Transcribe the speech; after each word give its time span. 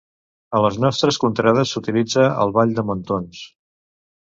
A 0.59 0.61
les 0.65 0.79
nostres 0.83 1.19
contrades 1.25 1.75
s'utilitza 1.77 2.25
al 2.47 2.57
ball 2.59 2.75
de 2.81 2.89
mantons. 2.91 3.47